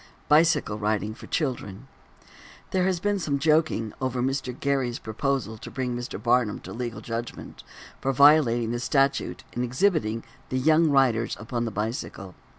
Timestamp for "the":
8.71-8.79, 10.49-10.57, 11.65-11.69